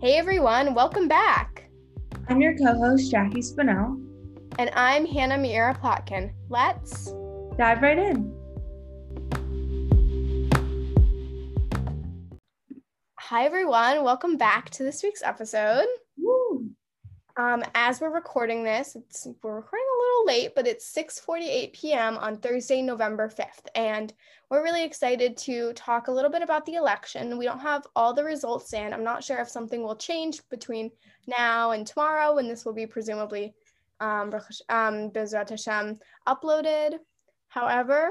[0.00, 1.68] Hey everyone, welcome back.
[2.28, 4.00] I'm your co host, Jackie Spinell.
[4.56, 6.32] And I'm Hannah Miera Plotkin.
[6.48, 7.12] Let's
[7.56, 8.32] dive right in.
[13.18, 15.88] Hi everyone, welcome back to this week's episode.
[16.16, 16.70] Woo.
[17.36, 22.16] Um, as we're recording this, it's we're recording little late, but it's 6:48 p.m.
[22.18, 24.12] on Thursday, November 5th, and
[24.50, 27.36] we're really excited to talk a little bit about the election.
[27.36, 28.92] We don't have all the results in.
[28.94, 30.90] I'm not sure if something will change between
[31.26, 33.54] now and tomorrow when this will be presumably
[34.00, 34.32] um,
[34.68, 36.98] um, Hashem, uploaded.
[37.48, 38.10] However,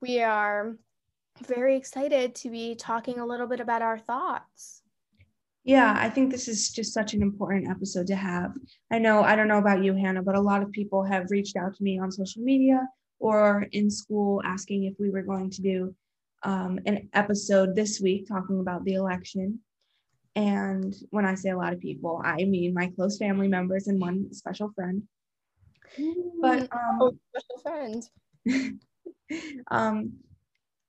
[0.00, 0.76] we are
[1.46, 4.82] very excited to be talking a little bit about our thoughts.
[5.68, 8.54] Yeah, I think this is just such an important episode to have.
[8.90, 11.56] I know, I don't know about you, Hannah, but a lot of people have reached
[11.56, 15.60] out to me on social media or in school asking if we were going to
[15.60, 15.94] do
[16.42, 19.58] um, an episode this week talking about the election.
[20.34, 24.00] And when I say a lot of people, I mean my close family members and
[24.00, 25.02] one special friend.
[26.40, 28.80] But um, oh, special friend.
[29.70, 30.14] um,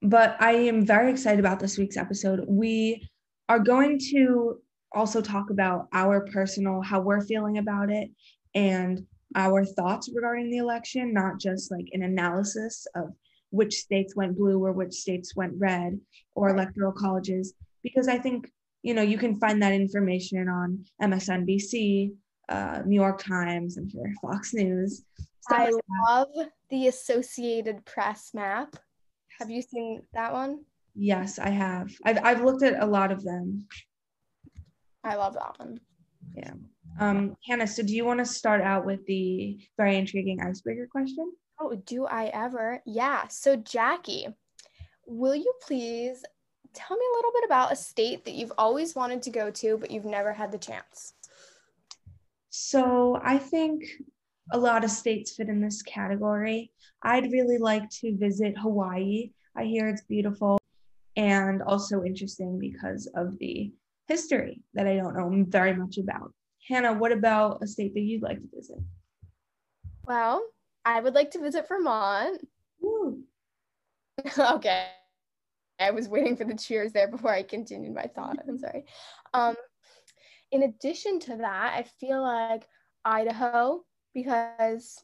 [0.02, 2.46] but I am very excited about this week's episode.
[2.48, 3.10] We
[3.50, 4.62] are going to
[4.94, 8.10] also talk about our personal, how we're feeling about it,
[8.56, 13.14] and our thoughts regarding the election, not just like an analysis of
[13.52, 16.00] which states went blue or which states went red
[16.36, 18.52] or electoral colleges, because I think,
[18.82, 22.12] you know, you can find that information on MSNBC,
[22.50, 25.04] uh, New York Times, I'm sure Fox News.
[25.50, 26.28] I like love
[26.70, 28.76] the Associated Press map.
[29.40, 30.64] Have you seen that one?
[30.96, 31.92] Yes, I have.
[32.04, 33.68] I've, I've looked at a lot of them.
[35.10, 35.80] I love that one.
[36.36, 36.54] Yeah.
[37.00, 41.32] Um, Hannah, so do you want to start out with the very intriguing icebreaker question?
[41.60, 42.82] Oh, do I ever?
[42.86, 43.28] Yeah.
[43.28, 44.28] So, Jackie,
[45.08, 46.24] will you please
[46.74, 49.78] tell me a little bit about a state that you've always wanted to go to,
[49.78, 51.14] but you've never had the chance?
[52.52, 53.86] So, I think
[54.52, 56.72] a lot of states fit in this category.
[57.02, 59.32] I'd really like to visit Hawaii.
[59.56, 60.60] I hear it's beautiful
[61.16, 63.72] and also interesting because of the
[64.10, 66.34] history that I don't know very much about.
[66.68, 68.80] Hannah, what about a state that you'd like to visit?
[70.04, 70.44] Well,
[70.84, 72.46] I would like to visit Vermont.
[74.40, 74.88] okay.
[75.80, 78.38] I was waiting for the cheers there before I continued my thought.
[78.48, 78.86] I'm sorry.
[79.34, 79.56] Um,
[80.52, 82.68] in addition to that, I feel like
[83.06, 83.84] Idaho,
[84.14, 85.02] because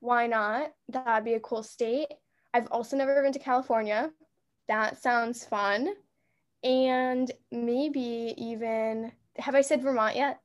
[0.00, 0.72] why not?
[0.88, 2.08] That'd be a cool state.
[2.54, 4.10] I've also never been to California.
[4.68, 5.88] That sounds fun.
[6.66, 10.40] And maybe even, have I said Vermont yet?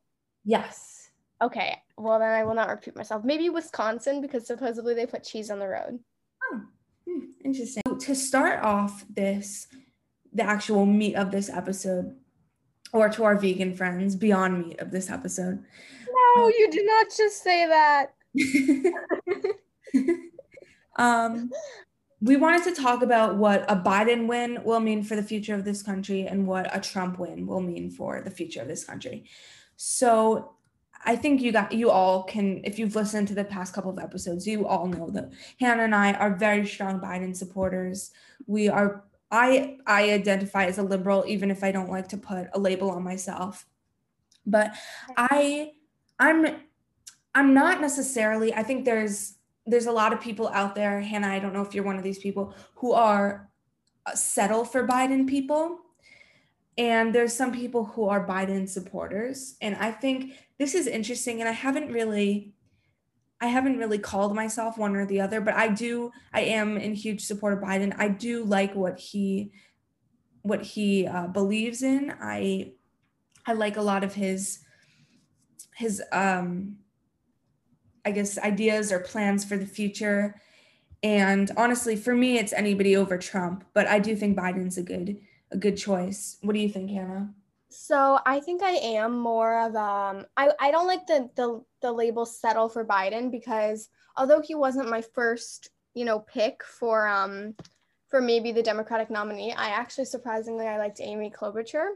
[0.46, 1.10] Yes.
[1.42, 1.76] Okay.
[1.98, 3.24] Well, then I will not repeat myself.
[3.24, 6.00] Maybe Wisconsin because supposedly they put cheese on the road.
[6.44, 6.62] Oh,
[7.08, 7.82] hmm, interesting.
[8.00, 9.66] To start off this,
[10.32, 12.16] the actual meat of this episode,
[12.94, 15.64] or to our vegan friends, beyond meat of this episode.
[16.38, 18.14] No, um, you did not just say that.
[20.98, 21.50] um,
[22.22, 25.66] we wanted to talk about what a Biden win will mean for the future of
[25.66, 29.26] this country and what a Trump win will mean for the future of this country.
[29.76, 30.54] So
[31.04, 33.98] I think you got you all can if you've listened to the past couple of
[33.98, 38.12] episodes, you all know that Hannah and I are very strong Biden supporters.
[38.46, 42.48] We are I I identify as a liberal even if I don't like to put
[42.54, 43.66] a label on myself.
[44.46, 44.76] But
[45.18, 45.72] I
[46.20, 46.46] I'm
[47.34, 51.40] I'm not necessarily I think there's there's a lot of people out there, Hannah, I
[51.40, 53.50] don't know if you're one of these people who are
[54.06, 55.80] uh, settle for Biden people
[56.78, 59.56] and there's some people who are Biden supporters.
[59.62, 61.40] And I think this is interesting.
[61.40, 62.54] And I haven't really,
[63.42, 66.96] I haven't really called myself one or the other, but I do, I am in
[66.96, 67.94] huge support of Biden.
[67.98, 69.52] I do like what he,
[70.44, 72.14] what he uh, believes in.
[72.22, 72.74] I,
[73.46, 74.60] I like a lot of his,
[75.76, 76.78] his, um,
[78.06, 80.42] I guess, ideas or plans for the future.
[81.04, 85.20] And honestly, for me, it's anybody over Trump, but I do think Biden's a good
[85.52, 86.38] a good choice.
[86.42, 87.34] What do you think, Hannah?
[87.70, 91.92] So I think I am more of um I, I don't like the, the the
[91.92, 97.56] label settle for Biden because although he wasn't my first, you know, pick for um
[98.10, 101.92] for maybe the Democratic nominee, I actually surprisingly I liked Amy Klobuchar.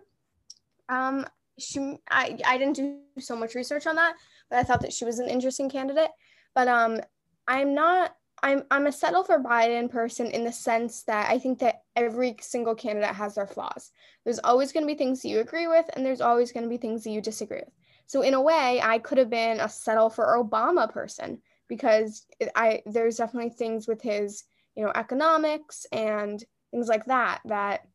[0.88, 1.25] Um
[1.60, 4.16] she I, I didn't do so much research on that,
[4.50, 6.12] but I thought that she was an interesting candidate.
[6.54, 7.00] But um
[7.48, 11.60] I'm not I'm I'm a settle for Biden person in the sense that I think
[11.60, 13.92] that every single candidate has their flaws.
[14.24, 16.70] There's always going to be things that you agree with, and there's always going to
[16.70, 17.74] be things that you disagree with.
[18.08, 22.26] So in a way, I could have been a settle for Obama person because
[22.56, 24.44] I there's definitely things with his
[24.76, 27.88] you know economics and things like that that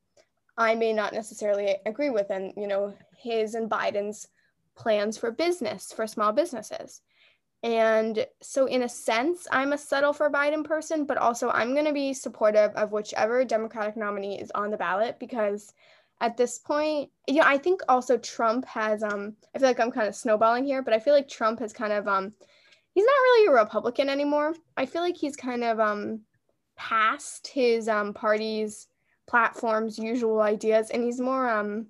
[0.56, 4.28] I may not necessarily agree with, and you know, his and Biden's
[4.80, 7.02] plans for business for small businesses.
[7.62, 11.84] And so, in a sense, I'm a settle for Biden person, but also I'm going
[11.84, 15.74] to be supportive of whichever Democratic nominee is on the ballot because
[16.22, 19.90] at this point, you know, I think also Trump has, um, I feel like I'm
[19.90, 22.32] kind of snowballing here, but I feel like Trump has kind of, um,
[22.94, 24.54] he's not really a Republican anymore.
[24.76, 26.20] I feel like he's kind of, um,
[26.76, 28.88] past his, um, party's
[29.26, 31.86] platform's usual ideas and he's more, um,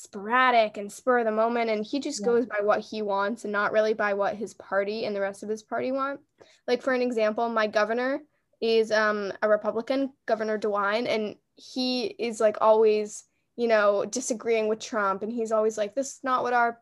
[0.00, 2.26] sporadic and spur of the moment and he just yeah.
[2.26, 5.42] goes by what he wants and not really by what his party and the rest
[5.42, 6.20] of his party want
[6.68, 8.20] like for an example my governor
[8.60, 13.24] is um a republican governor dewine and he is like always
[13.56, 16.78] you know disagreeing with trump and he's always like this is not what our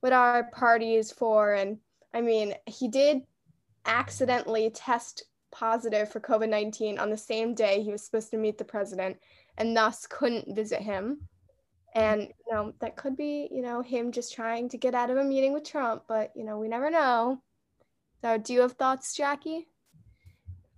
[0.00, 1.78] what our party is for and
[2.12, 3.22] i mean he did
[3.84, 5.22] accidentally test
[5.52, 9.16] positive for covid-19 on the same day he was supposed to meet the president
[9.56, 11.28] and thus couldn't visit him
[11.96, 15.16] and you know that could be you know him just trying to get out of
[15.16, 17.42] a meeting with trump but you know we never know.
[18.22, 19.66] So do you have thoughts jackie?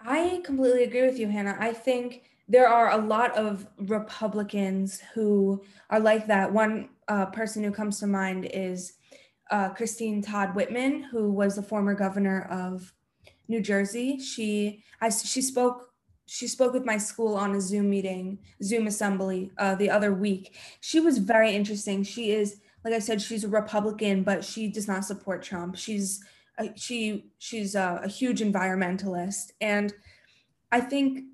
[0.00, 1.56] I completely agree with you hannah.
[1.58, 6.52] I think there are a lot of republicans who are like that.
[6.52, 8.94] One uh, person who comes to mind is
[9.50, 12.92] uh, christine todd whitman who was the former governor of
[13.48, 14.20] new jersey.
[14.20, 15.87] She I, she spoke
[16.28, 20.56] she spoke with my school on a Zoom meeting, Zoom assembly uh, the other week.
[20.80, 22.02] She was very interesting.
[22.02, 25.76] She is, like I said, she's a Republican, but she does not support Trump.
[25.76, 26.22] She's
[26.58, 29.94] a, she she's a, a huge environmentalist, and
[30.70, 31.24] I think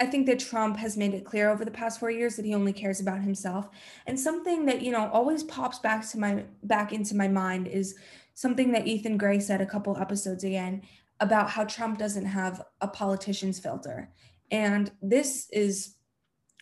[0.00, 2.54] I think that Trump has made it clear over the past four years that he
[2.54, 3.68] only cares about himself.
[4.06, 7.96] And something that you know always pops back to my back into my mind is
[8.34, 10.82] something that Ethan Gray said a couple episodes again
[11.20, 14.10] about how Trump doesn't have a politician's filter.
[14.54, 15.96] And this is,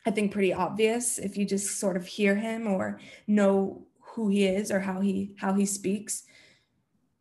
[0.07, 4.47] I think, pretty obvious if you just sort of hear him or know who he
[4.47, 6.23] is or how he how he speaks.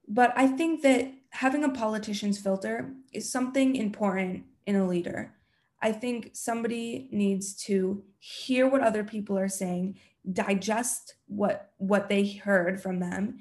[0.07, 5.33] But I think that having a politician's filter is something important in a leader.
[5.81, 10.00] I think somebody needs to hear what other people are saying,
[10.31, 13.39] digest what what they heard from them,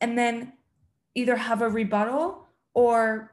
[0.00, 0.52] and then
[1.16, 3.32] either have a rebuttal or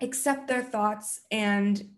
[0.00, 1.88] accept their thoughts and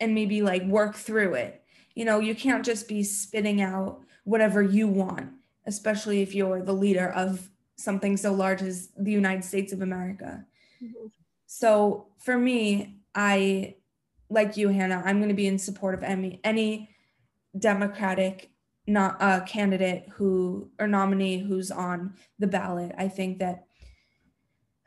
[0.00, 1.62] and maybe like work through it.
[1.94, 5.30] You know, you can't just be spitting out whatever you want,
[5.66, 10.44] especially if you're the leader of something so large as the United States of America.
[10.82, 11.06] Mm-hmm.
[11.46, 13.76] So for me, I
[14.28, 16.90] like you, Hannah, I'm going to be in support of any any
[17.56, 18.50] Democratic
[18.86, 22.92] not uh, candidate who or nominee who's on the ballot.
[22.98, 23.66] I think that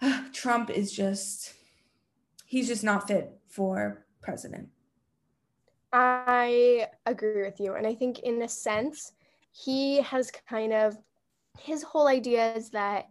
[0.02, 1.54] uh, Trump is just
[2.46, 4.70] he's just not fit for president.
[5.94, 7.76] I agree with you.
[7.76, 9.14] And I think, in a sense,
[9.52, 10.98] he has kind of
[11.60, 13.08] his whole idea is that,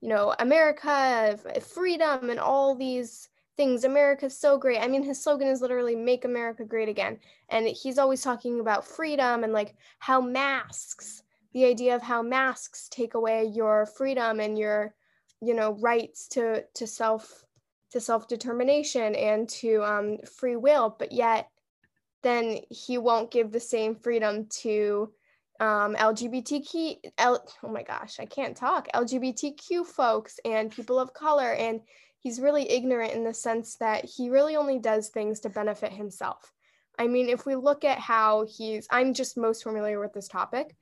[0.00, 3.84] you know, America, freedom, and all these things.
[3.84, 4.80] America's so great.
[4.80, 7.18] I mean, his slogan is literally make America great again.
[7.50, 11.22] And he's always talking about freedom and like how masks,
[11.52, 14.94] the idea of how masks take away your freedom and your,
[15.42, 17.44] you know, rights to, to self
[17.90, 21.50] to self-determination and to um, free will but yet
[22.22, 25.12] then he won't give the same freedom to
[25.60, 31.52] um, LGBTQ, L, oh my gosh, I can't talk, LGBTQ folks and people of color.
[31.52, 31.82] And
[32.18, 36.52] he's really ignorant in the sense that he really only does things to benefit himself.
[36.98, 40.74] I mean, if we look at how he's, I'm just most familiar with this topic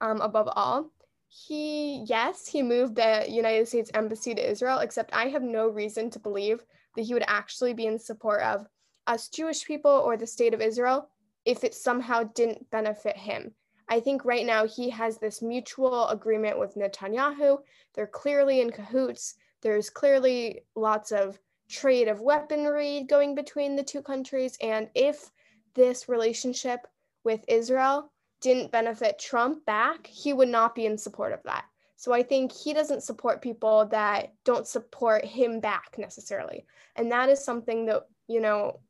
[0.00, 0.90] um, above all.
[1.28, 6.10] He, yes, he moved the United States Embassy to Israel, except I have no reason
[6.10, 6.64] to believe
[6.94, 8.66] that he would actually be in support of
[9.06, 11.08] us Jewish people or the state of Israel
[11.44, 13.52] if it somehow didn't benefit him.
[13.88, 17.58] I think right now he has this mutual agreement with Netanyahu.
[17.94, 19.34] They're clearly in cahoots.
[19.60, 24.56] There's clearly lots of trade of weaponry going between the two countries.
[24.62, 25.30] And if
[25.74, 26.86] this relationship
[27.24, 31.64] with Israel didn't benefit Trump back, he would not be in support of that.
[31.96, 36.66] So I think he doesn't support people that don't support him back necessarily.
[36.96, 38.80] And that is something that, you know,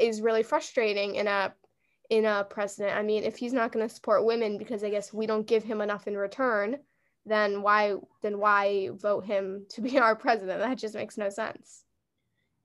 [0.00, 1.52] is really frustrating in a
[2.10, 2.96] in a president.
[2.96, 5.62] I mean, if he's not going to support women because I guess we don't give
[5.62, 6.78] him enough in return,
[7.26, 10.60] then why then why vote him to be our president?
[10.60, 11.84] That just makes no sense.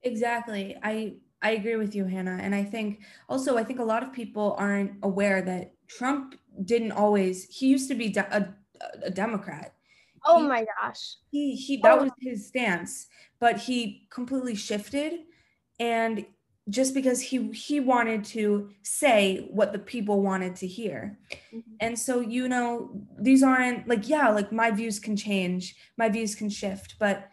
[0.02, 0.76] Exactly.
[0.82, 2.38] I I agree with you, Hannah.
[2.40, 6.92] And I think also I think a lot of people aren't aware that Trump didn't
[6.92, 8.54] always he used to be de- a,
[9.02, 9.74] a Democrat.
[10.26, 11.16] Oh he, my gosh.
[11.30, 12.02] He he oh that oh.
[12.04, 13.06] was his stance,
[13.40, 15.20] but he completely shifted
[15.78, 16.24] and
[16.70, 21.18] just because he he wanted to say what the people wanted to hear
[21.52, 21.60] mm-hmm.
[21.80, 26.34] and so you know these aren't like yeah like my views can change my views
[26.34, 27.28] can shift but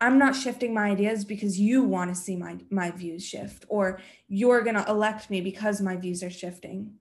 [0.00, 4.00] i'm not shifting my ideas because you want to see my my views shift or
[4.28, 6.92] you're going to elect me because my views are shifting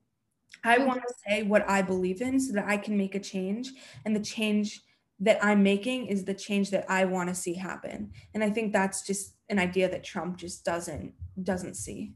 [0.64, 0.88] i mm-hmm.
[0.88, 3.72] want to say what i believe in so that i can make a change
[4.06, 4.82] and the change
[5.20, 8.72] that i'm making is the change that i want to see happen and i think
[8.72, 11.14] that's just an idea that trump just doesn't
[11.44, 12.14] doesn't see.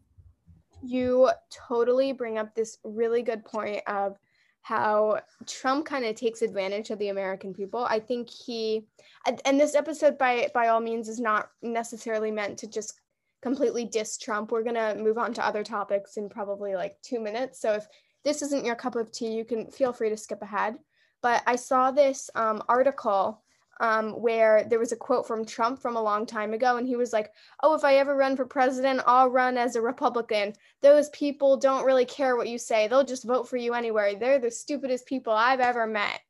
[0.83, 4.17] You totally bring up this really good point of
[4.63, 7.83] how Trump kind of takes advantage of the American people.
[7.83, 8.85] I think he
[9.25, 12.99] and this episode by by all means is not necessarily meant to just
[13.41, 14.51] completely diss Trump.
[14.51, 17.59] We're to move on to other topics in probably like 2 minutes.
[17.59, 17.87] So if
[18.23, 20.75] this isn't your cup of tea, you can feel free to skip ahead.
[21.23, 23.41] But I saw this um, article
[23.81, 26.95] um, where there was a quote from Trump from a long time ago, and he
[26.95, 27.31] was like,
[27.63, 30.53] Oh, if I ever run for president, I'll run as a Republican.
[30.81, 34.15] Those people don't really care what you say, they'll just vote for you anyway.
[34.15, 36.21] They're the stupidest people I've ever met.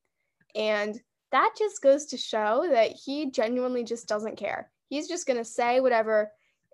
[0.55, 0.99] And
[1.31, 4.71] that just goes to show that he genuinely just doesn't care.
[4.87, 6.31] He's just going to say whatever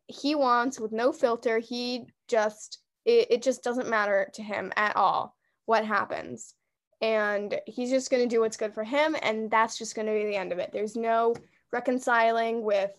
[0.07, 1.60] he wants with no filter.
[1.60, 6.53] He just, it, it just doesn't matter to him at all what happens
[7.01, 10.13] and he's just going to do what's good for him and that's just going to
[10.13, 10.72] be the end of it.
[10.74, 11.36] There's no
[11.72, 12.92] reconciling with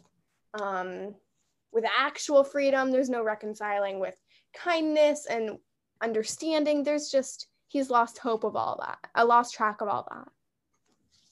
[0.61, 1.15] um
[1.73, 2.91] with actual freedom.
[2.91, 4.17] There's no reconciling with
[4.55, 5.59] kindness and
[6.03, 6.83] understanding.
[6.83, 10.29] There's just he's lost hope of all that i lost track of all that.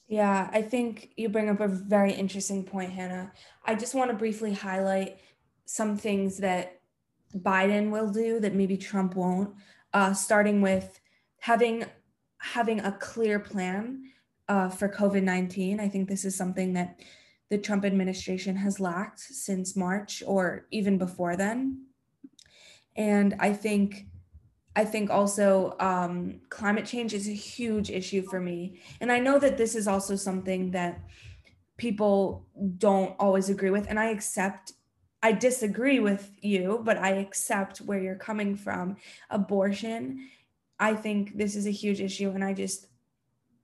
[0.07, 3.31] Yeah i think you bring up a very interesting point hannah.
[3.65, 5.19] I just want to briefly highlight
[5.65, 6.79] some things that
[7.35, 9.55] biden will do that maybe trump won't.
[9.93, 10.99] Uh, starting with
[11.39, 11.85] having
[12.53, 14.03] having a clear plan
[14.47, 15.79] uh, for COVID 19.
[15.79, 16.99] I think this is something that
[17.49, 21.85] the Trump administration has lacked since March or even before then.
[22.95, 24.07] And I think.
[24.75, 28.79] I think also um, climate change is a huge issue for me.
[29.01, 31.01] And I know that this is also something that
[31.77, 32.45] people
[32.77, 33.87] don't always agree with.
[33.89, 34.73] And I accept,
[35.23, 38.97] I disagree with you, but I accept where you're coming from.
[39.31, 40.29] Abortion
[40.79, 42.29] I think this is a huge issue.
[42.31, 42.87] And I just,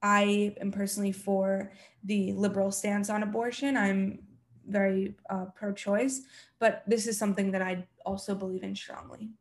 [0.01, 1.72] I am personally for
[2.03, 3.77] the liberal stance on abortion.
[3.77, 4.20] I'm
[4.67, 6.22] very uh, pro choice,
[6.60, 9.32] but this is something that I also believe in strongly.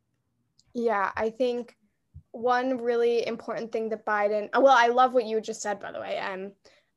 [0.74, 1.76] Yeah, I think
[2.32, 5.92] one really important thing that Biden, uh, well, I love what you just said, by
[5.92, 6.18] the way.
[6.18, 6.52] Um,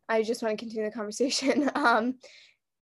[0.07, 1.69] I just want to continue the conversation.
[1.75, 2.15] Um,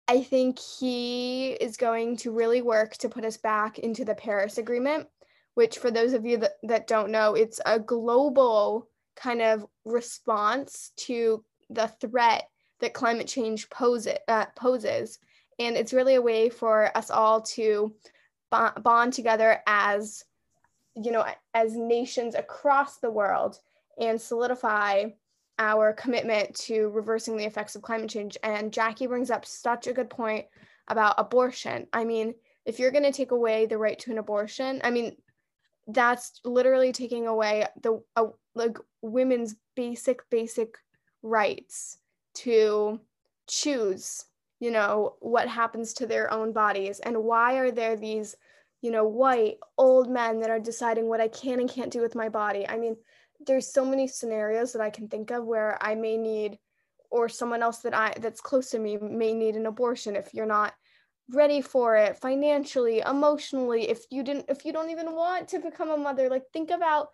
[0.07, 4.57] I think he is going to really work to put us back into the Paris
[4.57, 5.07] Agreement
[5.53, 10.91] which for those of you that, that don't know, it's a global kind of response
[10.95, 15.19] to the threat that climate change pose uh, poses.
[15.59, 17.93] And it's really a way for us all to
[18.81, 20.23] bond together as,
[20.95, 23.59] you know, as nations across the world
[23.99, 25.05] and solidify
[25.59, 28.37] our commitment to reversing the effects of climate change.
[28.43, 30.45] And Jackie brings up such a good point
[30.87, 31.87] about abortion.
[31.91, 32.33] I mean,
[32.65, 35.17] if you're going to take away the right to an abortion, I mean,
[35.93, 40.75] that's literally taking away the uh, like women's basic basic
[41.21, 41.97] rights
[42.33, 42.99] to
[43.47, 44.25] choose
[44.59, 46.99] you know what happens to their own bodies.
[46.99, 48.35] And why are there these
[48.81, 52.15] you know white old men that are deciding what i can and can't do with
[52.15, 52.67] my body?
[52.67, 52.95] I mean
[53.45, 56.59] there's so many scenarios that i can think of where i may need
[57.09, 60.45] or someone else that i that's close to me may need an abortion if you're
[60.45, 60.73] not
[61.31, 65.89] ready for it financially emotionally if you didn't if you don't even want to become
[65.89, 67.09] a mother like think about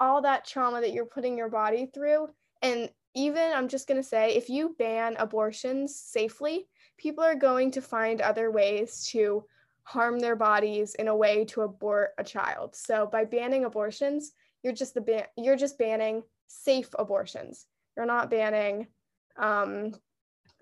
[0.00, 2.28] all that trauma that you're putting your body through.
[2.62, 7.70] And even i'm just going to say if you ban abortions safely people are going
[7.72, 9.44] to find other ways to
[9.82, 12.76] harm their bodies in a way to abort a child.
[12.76, 17.66] So by banning abortions you're just the ban- you're just banning safe abortions.
[17.96, 18.88] You're not banning
[19.36, 19.92] um,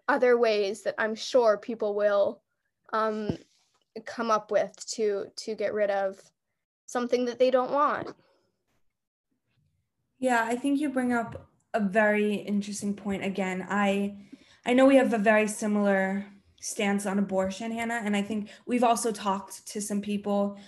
[0.08, 2.40] other ways that i'm sure people will
[2.92, 3.36] um,
[4.04, 6.20] come up with to to get rid of
[6.86, 8.14] something that they don't want.
[10.18, 13.66] Yeah, I think you bring up a very interesting point again.
[13.68, 14.16] I
[14.66, 16.26] I know we have a very similar
[16.60, 20.58] stance on abortion, Hannah, and I think we've also talked to some people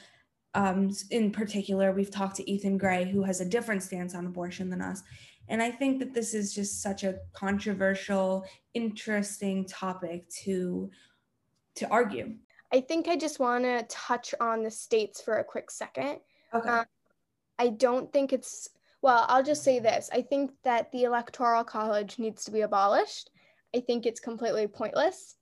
[0.55, 4.69] um, in particular, we've talked to Ethan Gray, who has a different stance on abortion
[4.69, 5.03] than us.
[5.49, 10.91] And I think that this is just such a controversial, interesting topic to
[11.77, 12.35] to argue.
[12.73, 16.19] I think I just want to touch on the states for a quick second.
[16.55, 16.69] Okay.
[16.69, 16.85] Um,
[17.59, 18.69] I don't think it's,
[19.03, 20.09] well, I'll just say this.
[20.13, 23.31] I think that the Electoral College needs to be abolished.
[23.75, 25.37] I think it's completely pointless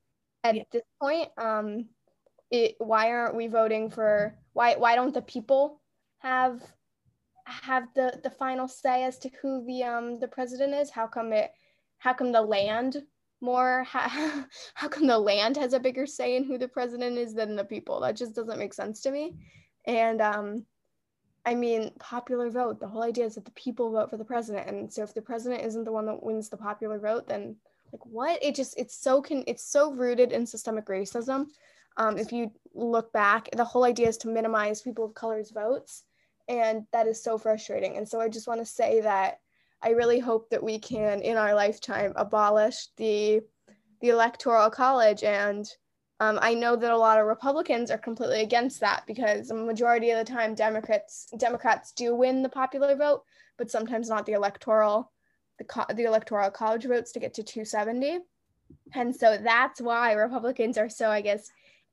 [0.45, 0.63] at yeah.
[0.73, 1.29] this point.
[1.37, 1.87] Um,
[2.51, 5.81] it, why aren't we voting for why why don't the people
[6.21, 6.63] have
[7.45, 10.91] have the the final say as to who the um the president is?
[10.91, 11.51] How come it
[11.99, 13.03] how come the land
[13.41, 17.35] more how, how come the land has a bigger say in who the president is
[17.35, 18.01] than the people?
[18.01, 19.35] That just doesn't make sense to me.
[19.87, 20.67] And um
[21.47, 22.79] I mean, popular vote.
[22.79, 25.23] The whole idea is that the people vote for the president, and so if the
[25.23, 27.57] president isn't the one that wins the popular vote, then
[27.91, 28.43] like what?
[28.43, 31.47] It just it's so can it's so rooted in systemic racism.
[31.97, 36.05] Um, if you look back, the whole idea is to minimize people of color's votes,
[36.49, 37.97] and that is so frustrating.
[37.97, 39.41] And so I just want to say that
[39.83, 43.41] I really hope that we can, in our lifetime, abolish the
[44.01, 45.69] the electoral college and
[46.21, 50.11] um, I know that a lot of Republicans are completely against that because the majority
[50.11, 53.23] of the time Democrats Democrats do win the popular vote,
[53.57, 55.13] but sometimes not the electoral
[55.59, 58.19] the, co- the electoral college votes to get to 270.
[58.95, 61.51] And so that's why Republicans are so I guess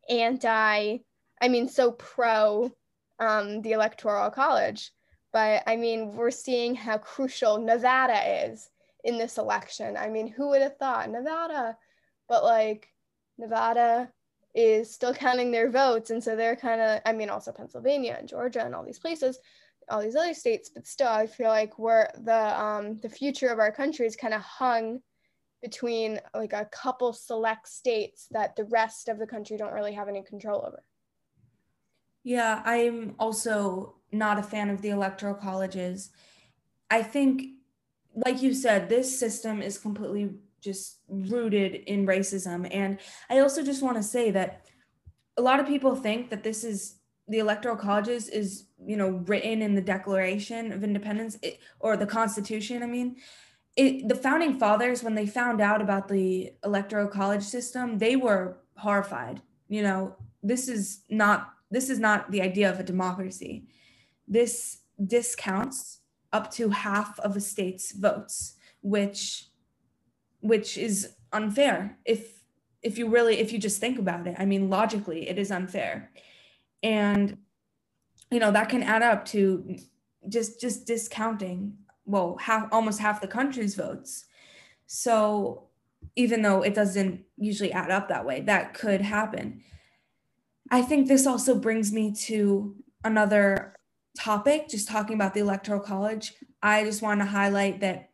[0.10, 0.98] anti
[1.42, 2.72] I mean so pro
[3.20, 4.92] um, the electoral college.
[5.36, 8.70] But I mean, we're seeing how crucial Nevada is
[9.04, 9.98] in this election.
[9.98, 11.77] I mean, who would have thought Nevada?
[12.30, 12.88] But like
[13.38, 14.10] Nevada
[14.54, 16.10] is still counting their votes.
[16.10, 19.38] And so they're kind of, I mean, also Pennsylvania and Georgia and all these places,
[19.89, 23.60] all these other states, but still, I feel like we're the, um, the future of
[23.60, 25.01] our country is kind of hung
[25.62, 30.08] between like a couple select states that the rest of the country don't really have
[30.08, 30.82] any control over.
[32.24, 36.09] Yeah, I'm also not a fan of the electoral colleges.
[36.89, 37.43] I think,
[38.15, 40.31] like you said, this system is completely
[40.62, 42.67] just rooted in racism.
[42.71, 44.65] And I also just want to say that
[45.38, 46.95] a lot of people think that this is
[47.27, 52.05] the electoral colleges is you know written in the declaration of independence it, or the
[52.05, 53.15] constitution i mean
[53.75, 58.57] it, the founding fathers when they found out about the electoral college system they were
[58.77, 63.67] horrified you know this is not this is not the idea of a democracy
[64.27, 66.00] this discounts
[66.32, 69.48] up to half of a state's votes which
[70.42, 72.44] which is unfair if
[72.83, 74.35] if you really if you just think about it.
[74.38, 76.11] I mean logically it is unfair.
[76.83, 77.38] And
[78.29, 79.77] you know that can add up to
[80.29, 84.25] just just discounting well half almost half the country's votes.
[84.85, 85.64] So
[86.16, 89.64] even though it doesn't usually add up that way that could happen.
[90.70, 93.75] I think this also brings me to another
[94.18, 98.10] topic just talking about the electoral college i just want to highlight that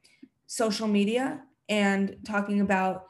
[0.47, 3.05] social media and talking about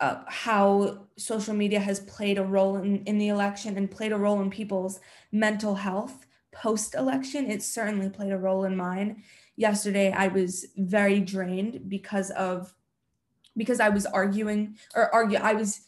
[0.00, 4.18] uh, how social media has played a role in, in the election and played a
[4.18, 4.98] role in people's
[5.30, 7.50] mental health post election.
[7.50, 9.22] It certainly played a role in mine.
[9.54, 12.74] Yesterday, I was very drained because of
[13.56, 15.82] because I was arguing or argue I was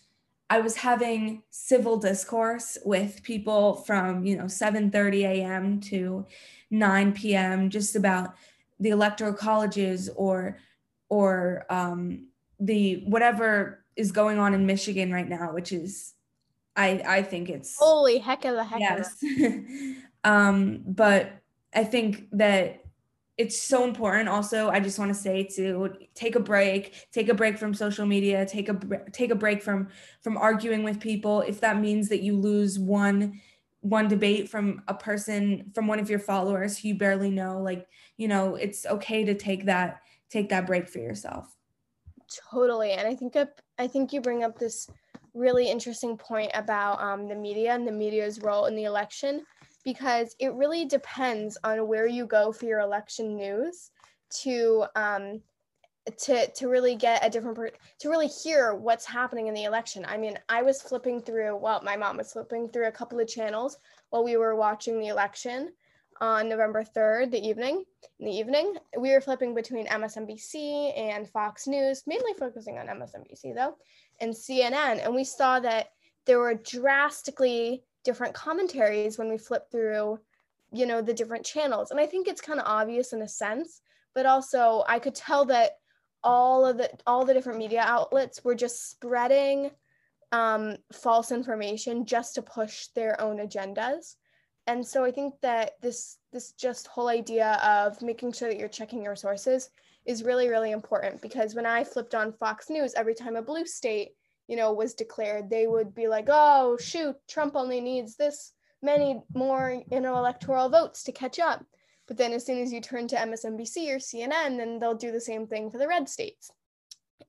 [0.51, 5.81] I was having civil discourse with people from, you know, 7:30 a.m.
[5.81, 6.27] to
[6.71, 7.71] 9 p.m.
[7.71, 8.35] just about
[8.79, 10.59] the electoral colleges or
[11.09, 12.29] or um,
[12.61, 16.13] the whatever is going on in Michigan right now, which is,
[16.77, 18.81] I I think it's holy heck of a heck.
[18.81, 19.25] Yes,
[20.25, 21.33] um, but
[21.75, 22.84] I think that
[23.37, 24.29] it's so important.
[24.29, 28.07] Also, I just want to say to take a break, take a break from social
[28.07, 28.79] media, take a
[29.13, 29.89] take a break from
[30.23, 31.41] from arguing with people.
[31.41, 33.41] If that means that you lose one
[33.81, 37.89] one debate from a person from one of your followers who you barely know, like
[38.17, 41.57] you know, it's okay to take that take that break for yourself.
[42.51, 42.93] Totally.
[42.93, 43.37] And I think
[43.79, 44.89] I think you bring up this
[45.35, 49.45] really interesting point about um, the media and the media's role in the election
[49.85, 53.91] because it really depends on where you go for your election news
[54.43, 55.41] to um,
[56.19, 60.05] to to really get a different to really hear what's happening in the election.
[60.07, 61.57] I mean, I was flipping through.
[61.57, 63.79] Well, my mom was flipping through a couple of channels
[64.11, 65.73] while we were watching the election,
[66.21, 67.85] on November 3rd, the evening.
[68.19, 73.55] In the evening, we were flipping between MSNBC and Fox News, mainly focusing on MSNBC
[73.55, 73.77] though,
[74.21, 75.05] and CNN.
[75.05, 75.89] And we saw that
[76.27, 80.19] there were drastically different commentaries when we flip through,
[80.73, 81.91] you know, the different channels.
[81.91, 83.81] And I think it's kind of obvious in a sense,
[84.15, 85.73] but also I could tell that
[86.25, 89.71] all of the all the different media outlets were just spreading
[90.33, 94.17] um, false information just to push their own agendas
[94.67, 98.69] and so i think that this this just whole idea of making sure that you're
[98.69, 99.71] checking your sources
[100.07, 103.67] is really really important because when i flipped on fox news every time a blue
[103.67, 104.13] state
[104.49, 108.53] you know was declared they would be like oh shoot trump only needs this
[108.83, 111.65] many more you know electoral votes to catch up.
[112.07, 115.21] But then as soon as you turn to msnbc or cnn then they'll do the
[115.21, 116.51] same thing for the red states.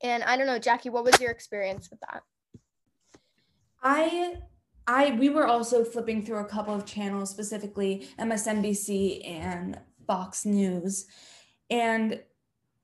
[0.04, 2.24] And i don't know jackie what was your experience with that?
[3.82, 4.38] I
[4.88, 11.06] I we were also flipping through a couple of channels, specifically MSNBC and Fox News,
[11.70, 12.22] and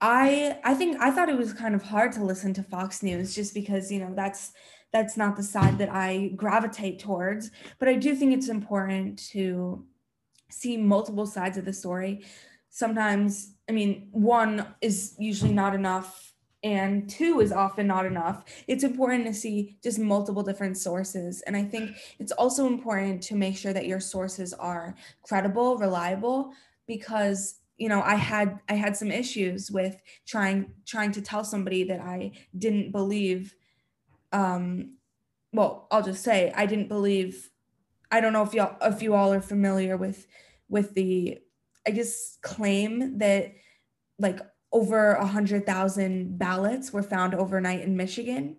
[0.02, 3.36] I I think I thought it was kind of hard to listen to Fox News
[3.36, 4.52] just because you know that's
[4.92, 9.86] that's not the side that I gravitate towards, but I do think it's important to
[10.50, 12.26] see multiple sides of the story.
[12.70, 16.34] Sometimes, I mean, one is usually not enough
[16.64, 18.44] and two is often not enough.
[18.68, 21.42] It's important to see just multiple different sources.
[21.48, 26.52] And I think it's also important to make sure that your sources are credible, reliable,
[26.86, 31.84] because you know i had i had some issues with trying trying to tell somebody
[31.84, 33.56] that i didn't believe
[34.32, 34.94] um
[35.52, 37.50] well i'll just say i didn't believe
[38.12, 40.28] i don't know if y'all if you all are familiar with
[40.70, 41.40] with the
[41.88, 43.52] i guess claim that
[44.20, 44.40] like
[44.72, 48.58] over a hundred thousand ballots were found overnight in michigan.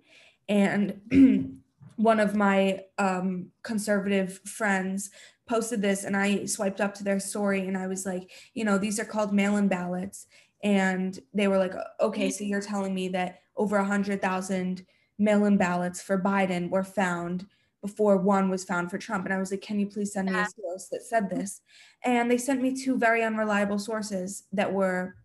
[0.48, 1.60] And
[1.96, 5.10] one of my um, conservative friends
[5.48, 8.78] posted this and I swiped up to their story and I was like, you know,
[8.78, 10.26] these are called mail-in ballots.
[10.62, 14.86] And they were like, okay, so you're telling me that over a hundred thousand
[15.18, 17.46] mail-in ballots for Biden were found
[17.80, 19.24] before one was found for Trump.
[19.24, 21.60] And I was like, can you please send me a source that said this?
[22.04, 25.16] And they sent me two very unreliable sources that were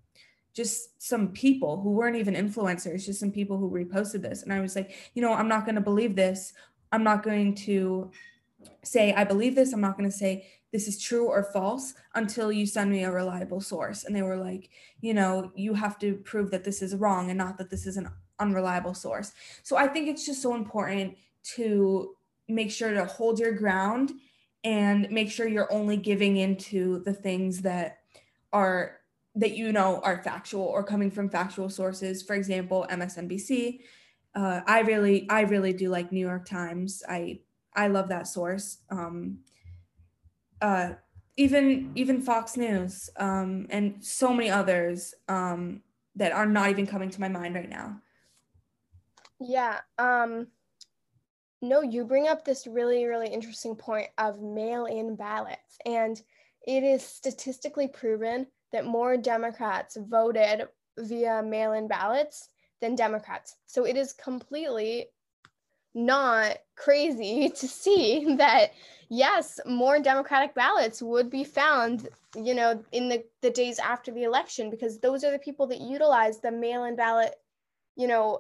[0.56, 4.42] just some people who weren't even influencers, just some people who reposted this.
[4.42, 6.52] And I was like, you know, I'm not going to believe this.
[6.92, 8.10] I'm not going to
[8.84, 9.74] say, I believe this.
[9.74, 13.12] I'm not going to say this is true or false until you send me a
[13.12, 14.04] reliable source.
[14.04, 14.70] And they were like,
[15.02, 17.98] you know, you have to prove that this is wrong and not that this is
[17.98, 19.32] an unreliable source.
[19.64, 21.18] So I think it's just so important
[21.56, 22.16] to
[22.48, 24.12] make sure to hold your ground
[24.64, 28.00] and make sure you're only giving into the things that
[28.52, 28.98] are
[29.36, 33.80] that you know are factual or coming from factual sources for example msnbc
[34.36, 37.40] uh, i really i really do like new york times i
[37.78, 38.80] I love that source.
[38.90, 39.40] Um,
[40.62, 40.94] uh,
[41.38, 45.82] even even Fox News um, and so many others um,
[46.16, 48.02] that are not even coming to my mind right now.
[49.40, 49.80] Yeah.
[50.00, 50.48] Um,
[51.62, 56.20] no, you bring up this really really interesting point of mail-in ballots, and
[56.66, 62.50] it is statistically proven that more Democrats voted via mail-in ballots
[62.82, 63.56] than Democrats.
[63.68, 65.08] So it is completely
[65.94, 68.72] not crazy to see that
[69.10, 74.24] yes more democratic ballots would be found you know in the, the days after the
[74.24, 77.34] election because those are the people that utilize the mail-in ballot
[77.96, 78.40] you know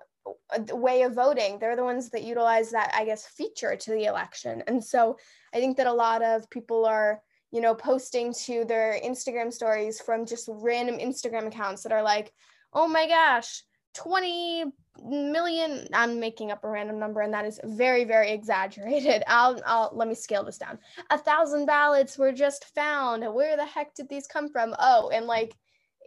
[0.73, 1.57] way of voting.
[1.57, 4.63] They're the ones that utilize that i guess feature to the election.
[4.67, 5.17] And so
[5.53, 10.01] i think that a lot of people are you know posting to their instagram stories
[10.01, 12.33] from just random instagram accounts that are like
[12.73, 14.65] oh my gosh 20
[15.03, 19.23] million i'm making up a random number and that is very very exaggerated.
[19.27, 20.79] I'll i'll let me scale this down.
[21.09, 23.23] A thousand ballots were just found.
[23.33, 24.75] Where the heck did these come from?
[24.79, 25.53] Oh and like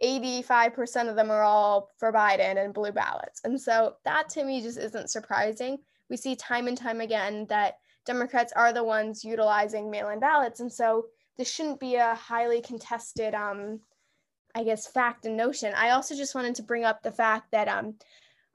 [0.03, 3.41] 85% of them are all for biden and blue ballots.
[3.43, 5.77] And so that to me just isn't surprising.
[6.09, 10.71] We see time and time again that democrats are the ones utilizing mail-in ballots and
[10.71, 11.05] so
[11.37, 13.79] this shouldn't be a highly contested um
[14.55, 15.73] I guess, fact and notion.
[15.75, 17.95] I also just wanted to bring up the fact that um,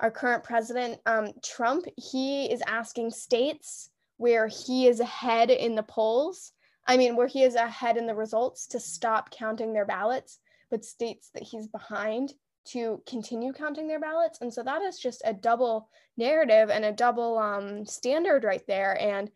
[0.01, 5.83] our current president, um, Trump, he is asking states where he is ahead in the
[5.83, 6.53] polls,
[6.87, 10.39] I mean, where he is ahead in the results to stop counting their ballots,
[10.71, 12.33] but states that he's behind
[12.67, 14.41] to continue counting their ballots.
[14.41, 19.01] And so that is just a double narrative and a double um, standard right there.
[19.01, 19.31] And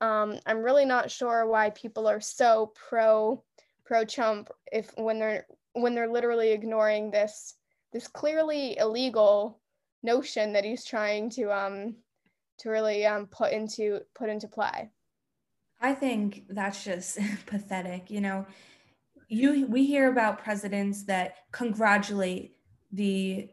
[0.00, 3.42] um, I'm really not sure why people are so pro
[3.84, 7.54] pro Trump if when they're when they're literally ignoring this
[7.92, 9.60] this clearly illegal
[10.02, 11.94] notion that he's trying to um
[12.58, 14.90] to really um put into put into play.
[15.80, 18.46] I think that's just pathetic you know.
[19.28, 22.56] You we hear about presidents that congratulate
[22.92, 23.48] the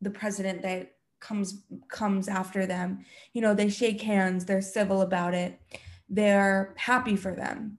[0.00, 3.04] the president that comes comes after them.
[3.32, 5.60] You know they shake hands they're civil about it.
[6.08, 7.78] They're happy for them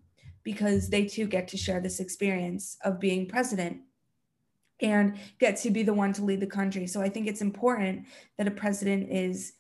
[0.50, 3.78] because they too get to share this experience of being president
[4.82, 6.88] and get to be the one to lead the country.
[6.88, 9.54] So I think it's important that a president is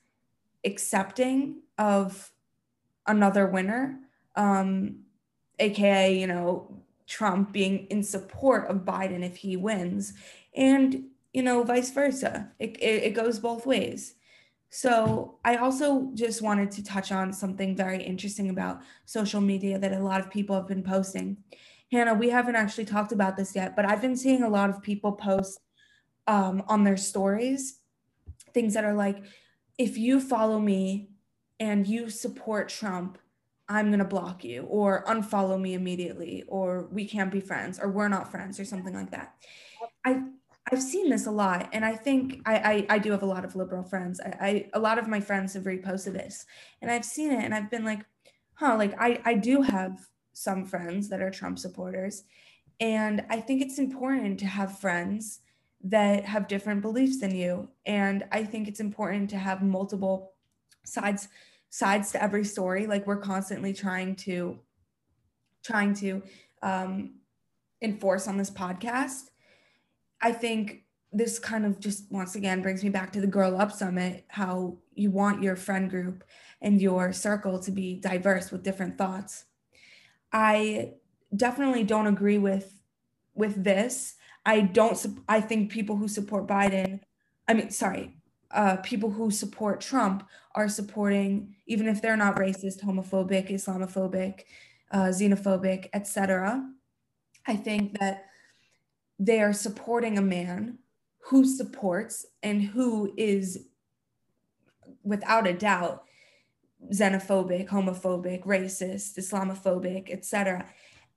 [0.66, 2.32] accepting of
[3.06, 4.00] another winner,
[4.36, 5.02] um,
[5.60, 10.14] aka, you know, Trump being in support of Biden if he wins,
[10.56, 12.52] and you know, vice versa.
[12.58, 14.16] It, it, it goes both ways.
[14.70, 19.94] So I also just wanted to touch on something very interesting about social media that
[19.94, 21.38] a lot of people have been posting.
[21.92, 24.82] Hannah, we haven't actually talked about this yet, but I've been seeing a lot of
[24.82, 25.60] people post
[26.28, 27.80] um, on their stories
[28.54, 29.24] things that are like,
[29.78, 31.10] if you follow me
[31.60, 33.18] and you support Trump,
[33.68, 37.90] I'm going to block you or unfollow me immediately or we can't be friends or
[37.90, 39.36] we're not friends or something like that.
[40.04, 40.24] I
[40.72, 43.46] I've seen this a lot and I think I I, I do have a lot
[43.46, 44.20] of liberal friends.
[44.20, 46.46] I, I a lot of my friends have reposted this
[46.82, 48.06] and I've seen it and I've been like,
[48.54, 52.24] huh, like I I do have some friends that are Trump supporters
[52.80, 55.42] and I think it's important to have friends
[55.84, 60.34] that have different beliefs than you and I think it's important to have multiple
[60.86, 61.30] sides
[61.70, 64.60] sides to every story like we're constantly trying to
[65.64, 66.22] trying to
[66.62, 67.16] um,
[67.82, 69.30] enforce on this podcast
[70.22, 73.72] i think this kind of just once again brings me back to the girl up
[73.72, 76.24] summit how you want your friend group
[76.62, 79.46] and your circle to be diverse with different thoughts
[80.32, 80.92] i
[81.36, 82.82] definitely don't agree with
[83.34, 87.00] with this i don't i think people who support biden
[87.48, 88.20] i mean sorry
[88.52, 94.42] uh, people who support Trump are supporting, even if they're not racist, homophobic, Islamophobic,
[94.92, 96.68] uh, xenophobic, etc.
[97.46, 98.26] I think that
[99.20, 100.80] they are supporting a man
[101.26, 103.66] who supports and who is,
[105.04, 106.06] without a doubt,
[106.92, 110.66] xenophobic, homophobic, racist, Islamophobic, etc.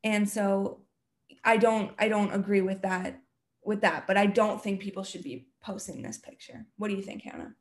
[0.02, 0.80] And so,
[1.44, 3.20] I don't, I don't agree with that,
[3.64, 4.06] with that.
[4.06, 6.66] But I don't think people should be posting this picture.
[6.76, 7.54] What do you think, Hannah?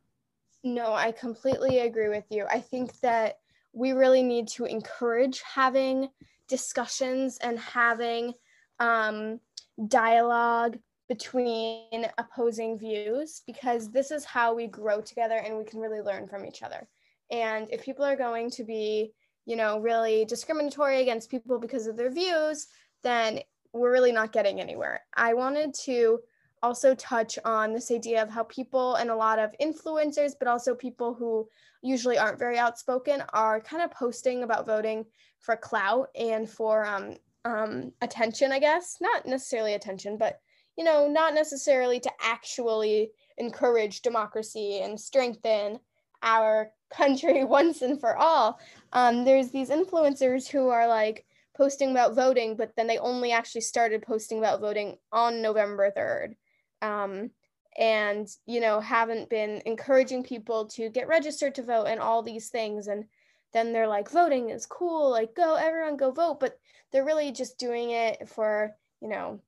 [0.63, 2.45] No, I completely agree with you.
[2.49, 3.39] I think that
[3.73, 6.09] we really need to encourage having
[6.47, 8.33] discussions and having
[8.79, 9.39] um,
[9.87, 10.77] dialogue
[11.09, 16.27] between opposing views because this is how we grow together and we can really learn
[16.27, 16.87] from each other.
[17.29, 19.11] And if people are going to be,
[19.45, 22.67] you know, really discriminatory against people because of their views,
[23.03, 23.39] then
[23.73, 25.01] we're really not getting anywhere.
[25.15, 26.19] I wanted to
[26.63, 30.75] also touch on this idea of how people and a lot of influencers, but also
[30.75, 31.47] people who
[31.81, 35.05] usually aren't very outspoken, are kind of posting about voting
[35.39, 38.97] for clout and for um, um, attention, I guess.
[39.01, 40.39] Not necessarily attention, but
[40.77, 45.79] you know, not necessarily to actually encourage democracy and strengthen
[46.23, 48.59] our country once and for all.
[48.93, 51.25] Um, there's these influencers who are like
[51.57, 56.35] posting about voting, but then they only actually started posting about voting on November 3rd
[56.81, 57.29] um,
[57.77, 62.49] and you know haven't been encouraging people to get registered to vote and all these
[62.49, 63.05] things and
[63.53, 66.57] then they're like voting is cool like go everyone go vote but
[66.91, 69.39] they're really just doing it for you know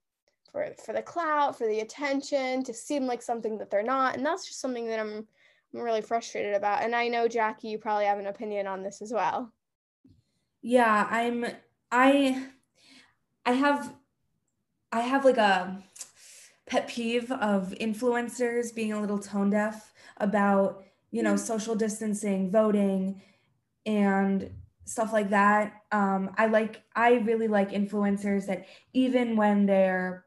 [0.52, 4.16] for for the clout for the attention to seem like something that they're not.
[4.16, 5.28] And that's just something that i'm
[5.74, 6.84] i'm really frustrated about.
[6.84, 9.52] And i know jackie you probably have an opinion on this as well.
[10.62, 11.46] Yeah i'm
[11.92, 12.46] i
[13.46, 13.94] i have
[14.92, 15.84] i have like a
[16.66, 21.46] pet peeve of influencers being a little tone deaf about you know mm-hmm.
[21.46, 23.22] social distancing voting
[23.86, 24.50] and
[24.86, 30.26] stuff like that um, i like i really like influencers that even when they're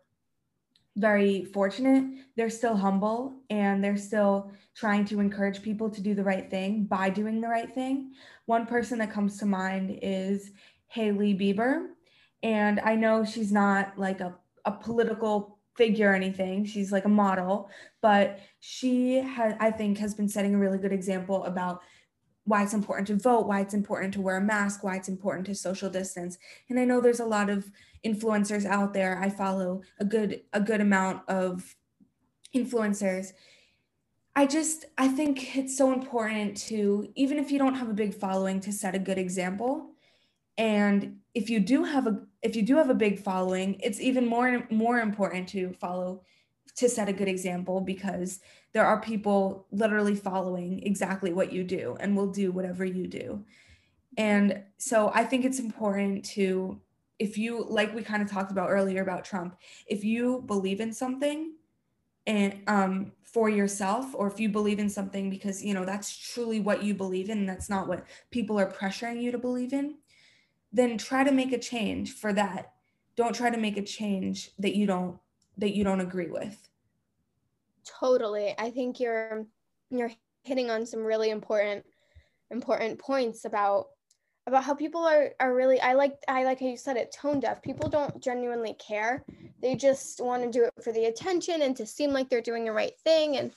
[0.96, 2.04] very fortunate
[2.36, 6.84] they're still humble and they're still trying to encourage people to do the right thing
[6.84, 8.12] by doing the right thing
[8.46, 10.52] one person that comes to mind is
[10.88, 11.88] hailey bieber
[12.42, 16.64] and i know she's not like a, a political figure or anything.
[16.64, 20.92] She's like a model, but she has, I think, has been setting a really good
[20.92, 21.82] example about
[22.46, 25.46] why it's important to vote, why it's important to wear a mask, why it's important
[25.46, 26.38] to social distance.
[26.70, 27.70] And I know there's a lot of
[28.04, 29.20] influencers out there.
[29.20, 31.74] I follow a good a good amount of
[32.54, 33.32] influencers.
[34.36, 38.14] I just I think it's so important to even if you don't have a big
[38.14, 39.90] following to set a good example.
[40.56, 44.26] And if you do have a if you do have a big following, it's even
[44.26, 46.22] more more important to follow
[46.76, 48.40] to set a good example because
[48.72, 53.44] there are people literally following exactly what you do and will do whatever you do.
[54.18, 56.80] And so I think it's important to
[57.18, 60.92] if you like we kind of talked about earlier about Trump, if you believe in
[60.92, 61.54] something
[62.26, 66.60] and um for yourself or if you believe in something because you know that's truly
[66.60, 69.94] what you believe in and that's not what people are pressuring you to believe in
[70.72, 72.72] then try to make a change for that
[73.14, 75.18] don't try to make a change that you don't
[75.56, 76.65] that you don't agree with
[77.86, 78.54] totally.
[78.58, 79.46] I think you're
[79.90, 80.10] you're
[80.42, 81.84] hitting on some really important
[82.50, 83.88] important points about
[84.46, 87.40] about how people are are really i like i like how you said it tone
[87.40, 87.62] deaf.
[87.62, 89.24] People don't genuinely care.
[89.60, 92.64] They just want to do it for the attention and to seem like they're doing
[92.64, 93.36] the right thing.
[93.36, 93.50] And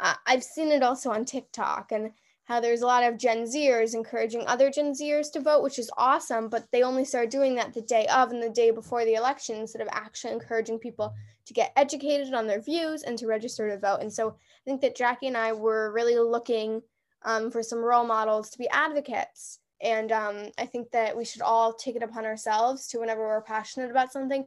[0.00, 1.92] uh, i've seen it also on tiktok.
[1.92, 2.12] And
[2.44, 5.90] how there's a lot of Gen Zers encouraging other Gen Zers to vote, which is
[5.96, 9.14] awesome, but they only started doing that the day of and the day before the
[9.14, 11.14] election instead of actually encouraging people
[11.46, 14.00] to get educated on their views and to register to vote.
[14.00, 16.82] And so I think that Jackie and I were really looking
[17.22, 21.42] um, for some role models to be advocates And um, I think that we should
[21.42, 24.46] all take it upon ourselves to, whenever we're passionate about something,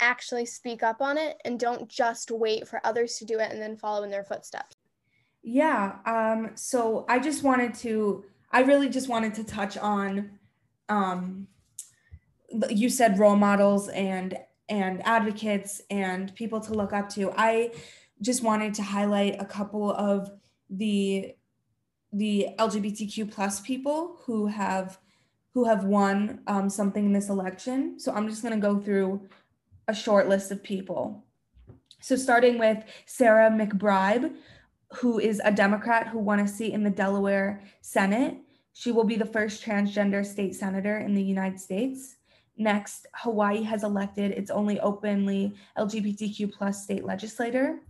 [0.00, 3.60] actually speak up on it and don't just wait for others to do it and
[3.60, 4.76] then follow in their footsteps.
[5.42, 5.96] Yeah.
[6.04, 10.38] Um, so I just wanted to, I really just wanted to touch on,
[10.88, 11.46] um,
[12.70, 14.38] you said role models and
[14.70, 17.32] and advocates and people to look up to.
[17.36, 17.72] I
[18.20, 20.30] just wanted to highlight a couple of
[20.70, 21.34] the
[22.12, 24.98] the LGBTQ plus people who have
[25.54, 27.98] who have won um, something in this election.
[27.98, 29.28] So I'm just going to go through
[29.88, 31.24] a short list of people.
[32.00, 34.34] So starting with Sarah McBride,
[34.94, 38.36] who is a Democrat who won a seat in the Delaware Senate.
[38.72, 42.16] She will be the first transgender state senator in the United States.
[42.56, 47.80] Next, Hawaii has elected its only openly LGBTQ plus state legislator.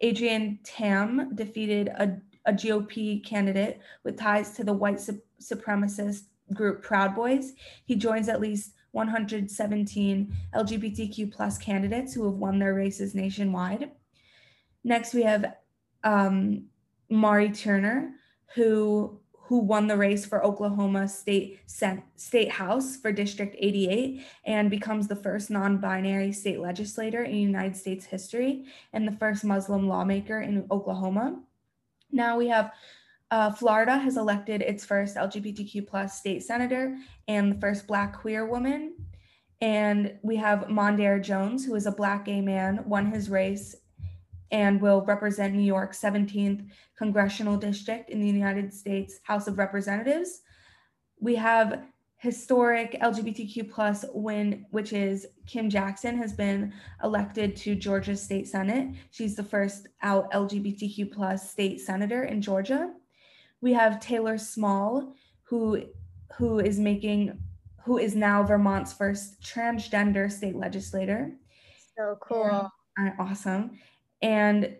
[0.00, 6.82] Adrian Tam defeated a, a GOP candidate with ties to the white su- supremacist group
[6.82, 7.52] Proud Boys.
[7.84, 13.90] He joins at least 117 LGBTQ plus candidates who have won their races nationwide.
[14.84, 15.54] Next, we have
[16.04, 16.66] um,
[17.08, 18.12] Mauree Turner,
[18.54, 25.08] who who won the race for Oklahoma State State House for District 88 and becomes
[25.08, 30.66] the first non-binary state legislator in United States history and the first Muslim lawmaker in
[30.70, 31.40] Oklahoma.
[32.12, 32.72] Now we have
[33.30, 38.46] uh, Florida has elected its first LGBTQ plus state senator and the first Black queer
[38.46, 38.94] woman.
[39.62, 43.74] And we have Mondaire Jones, who is a Black gay man, won his race
[44.50, 50.42] and will represent New York's 17th congressional district in the United States House of Representatives.
[51.20, 51.82] We have
[52.18, 56.72] historic LGBTQ plus win, which is Kim Jackson has been
[57.04, 58.88] elected to Georgia's state senate.
[59.10, 62.92] She's the first out LGBTQ plus state senator in Georgia.
[63.60, 65.84] We have Taylor Small, who
[66.36, 67.38] who is making
[67.84, 71.32] who is now Vermont's first transgender state legislator.
[71.96, 72.70] So cool.
[72.96, 73.78] And, uh, awesome.
[74.22, 74.76] And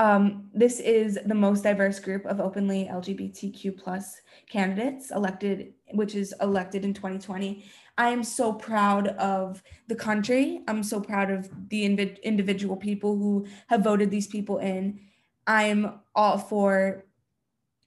[0.00, 6.34] um, this is the most diverse group of openly LGBTQ plus candidates elected, which is
[6.40, 7.64] elected in 2020.
[7.98, 10.62] I am so proud of the country.
[10.66, 15.00] I'm so proud of the inv- individual people who have voted these people in.
[15.46, 17.04] I'm all for,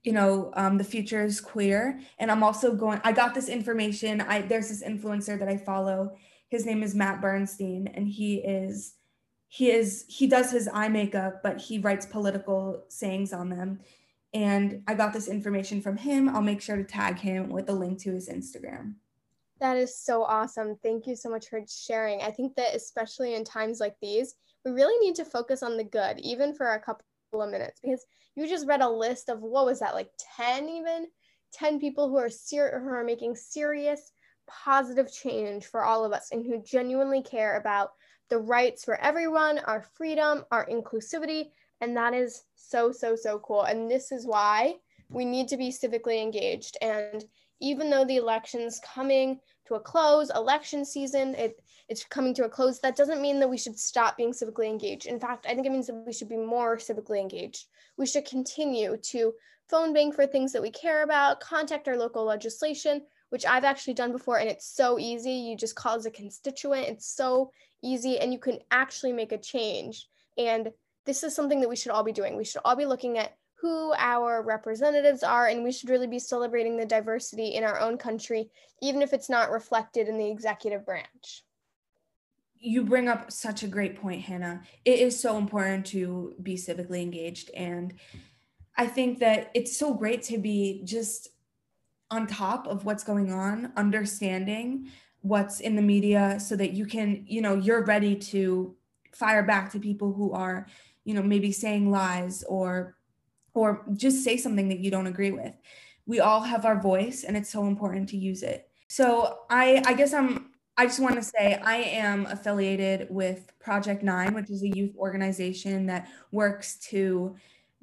[0.03, 3.01] you know, um, the future is queer, and I'm also going.
[3.03, 4.21] I got this information.
[4.21, 6.15] I there's this influencer that I follow.
[6.49, 8.93] His name is Matt Bernstein, and he is
[9.53, 13.79] he is he does his eye makeup but he writes political sayings on them.
[14.33, 16.27] And i got this information from him.
[16.27, 18.95] I'll make sure to tag him with a link to his instagram.
[19.59, 20.75] That is so awesome.
[20.81, 22.23] Thank you so much for sharing.
[22.23, 24.33] I think that especially in times like these
[24.65, 28.03] we really need to focus on the good even for a couple of minutes because
[28.35, 31.05] you just read a list of what was that like 10 even?
[31.53, 34.13] 10 people who are ser- who are making serious
[34.47, 37.91] positive change for all of us and who genuinely care about
[38.29, 43.63] the rights for everyone, our freedom, our inclusivity, and that is so, so, so cool.
[43.63, 44.75] And this is why
[45.09, 46.77] we need to be civically engaged.
[46.81, 47.25] And
[47.59, 52.49] even though the election's coming to a close, election season, it, it's coming to a
[52.49, 55.05] close, that doesn't mean that we should stop being civically engaged.
[55.05, 57.65] In fact, I think it means that we should be more civically engaged.
[57.97, 59.33] We should continue to
[59.69, 63.01] phone bank for things that we care about, contact our local legislation,
[63.33, 65.31] which I've actually done before, and it's so easy.
[65.31, 66.87] You just call as a constituent.
[66.87, 67.49] It's so
[67.81, 70.07] easy and you can actually make a change.
[70.37, 70.71] And
[71.07, 72.37] this is something that we should all be doing.
[72.37, 76.19] We should all be looking at who our representatives are, and we should really be
[76.19, 78.51] celebrating the diversity in our own country,
[78.83, 81.43] even if it's not reflected in the executive branch.
[82.59, 84.61] You bring up such a great point, Hannah.
[84.85, 87.49] It is so important to be civically engaged.
[87.55, 87.95] And
[88.77, 91.29] I think that it's so great to be just
[92.13, 94.87] on top of what's going on, understanding
[95.21, 98.75] what's in the media so that you can you know you're ready to
[99.13, 100.67] fire back to people who are
[101.05, 102.95] you know maybe saying lies or
[103.53, 105.53] or just say something that you don't agree with.
[106.05, 108.69] We all have our voice and it's so important to use it.
[108.87, 114.03] So i i guess i'm i just want to say i am affiliated with project
[114.03, 117.35] 9 which is a youth organization that works to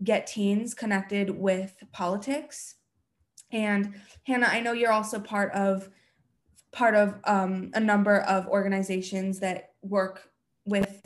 [0.04, 2.76] get teens connected with politics
[3.52, 3.94] and
[4.24, 5.88] hannah i know you're also part of
[6.72, 10.30] part of um, a number of organizations that work
[10.64, 11.02] with,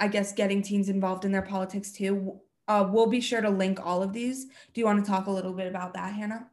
[0.00, 2.40] I guess, getting teens involved in their politics too.
[2.68, 4.46] Uh, we'll be sure to link all of these.
[4.46, 6.48] Do you want to talk a little bit about that, Hannah?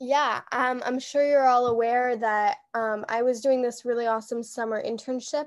[0.00, 4.42] Yeah, um, I'm sure you're all aware that um, I was doing this really awesome
[4.42, 5.46] summer internship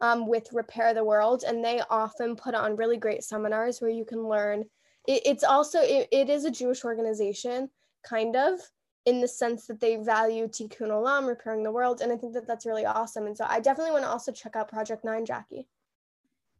[0.00, 4.04] um, with Repair the World, and they often put on really great seminars where you
[4.04, 4.64] can learn.
[5.08, 7.70] It, it's also it, it is a Jewish organization,
[8.08, 8.60] kind of,
[9.06, 12.46] in the sense that they value tikkun olam, repairing the world, and I think that
[12.46, 13.26] that's really awesome.
[13.26, 15.66] And so I definitely want to also check out Project Nine, Jackie.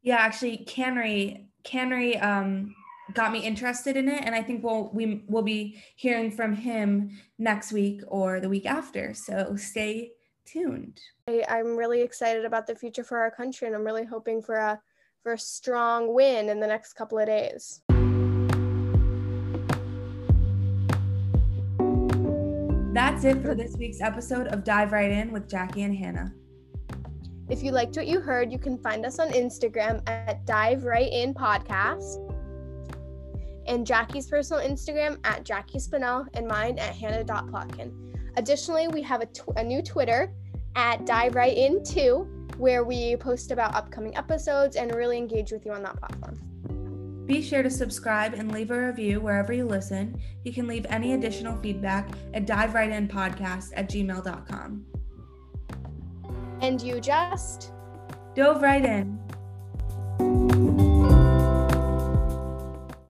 [0.03, 2.75] Yeah, actually, Canry, Canry um,
[3.15, 7.11] got me interested in it, and I think we'll we will be hearing from him
[7.39, 9.15] next week or the week after.
[9.15, 10.13] So stay
[10.47, 11.01] tuned.
[11.29, 14.57] I, I'm really excited about the future for our country, and I'm really hoping for
[14.57, 14.81] a
[15.23, 17.83] for a strong win in the next couple of days.
[22.99, 26.35] That's it for this week's episode of Dive Right In with Jackie and Hannah.
[27.49, 31.09] If you liked what you heard, you can find us on Instagram at Dive Right
[31.13, 32.17] In Podcast
[33.69, 37.93] and Jackie's personal Instagram at Jackie Spinell and mine at Hannah.Plotkin.
[38.37, 40.35] Additionally, we have a, tw- a new Twitter
[40.75, 45.65] at Dive Right In 2, where we post about upcoming episodes and really engage with
[45.65, 46.37] you on that platform.
[47.29, 50.19] Be sure to subscribe and leave a review wherever you listen.
[50.45, 54.87] You can leave any additional feedback at dive right in podcast at gmail.com.
[56.63, 57.73] And you just
[58.35, 59.21] dove right in.